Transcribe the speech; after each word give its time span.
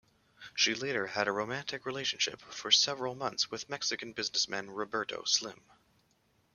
She 0.55 0.73
later 0.73 1.05
had 1.05 1.27
a 1.27 1.31
romantic 1.31 1.85
relationship 1.85 2.41
for 2.41 2.71
several 2.71 3.13
months 3.13 3.51
with 3.51 3.69
Mexican 3.69 4.13
businessman 4.13 4.71
Roberto 4.71 5.23
Slim. 5.25 5.61